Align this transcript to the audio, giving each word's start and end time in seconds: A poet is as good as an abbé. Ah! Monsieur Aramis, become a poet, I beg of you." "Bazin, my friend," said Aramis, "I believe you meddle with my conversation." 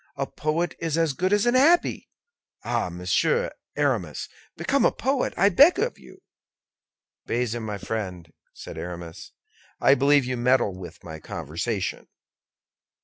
A 0.15 0.25
poet 0.25 0.73
is 0.79 0.97
as 0.97 1.13
good 1.13 1.31
as 1.31 1.45
an 1.45 1.53
abbé. 1.53 2.07
Ah! 2.63 2.89
Monsieur 2.89 3.51
Aramis, 3.75 4.27
become 4.57 4.83
a 4.83 4.91
poet, 4.91 5.31
I 5.37 5.49
beg 5.49 5.77
of 5.77 5.99
you." 5.99 6.23
"Bazin, 7.27 7.61
my 7.61 7.77
friend," 7.77 8.33
said 8.51 8.79
Aramis, 8.79 9.31
"I 9.79 9.93
believe 9.93 10.25
you 10.25 10.37
meddle 10.37 10.73
with 10.75 11.03
my 11.03 11.19
conversation." 11.19 12.07